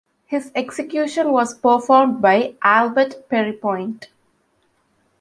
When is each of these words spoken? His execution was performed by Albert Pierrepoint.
His 0.25 0.51
execution 0.55 1.31
was 1.31 1.53
performed 1.55 2.23
by 2.23 2.55
Albert 2.63 3.29
Pierrepoint. 3.29 4.07